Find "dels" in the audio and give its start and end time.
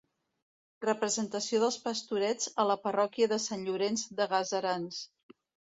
1.65-1.77